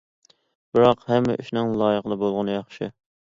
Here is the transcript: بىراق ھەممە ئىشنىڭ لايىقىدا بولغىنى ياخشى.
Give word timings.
بىراق 0.77 1.03
ھەممە 1.11 1.35
ئىشنىڭ 1.43 1.71
لايىقىدا 1.81 2.19
بولغىنى 2.25 2.57
ياخشى. 2.59 2.89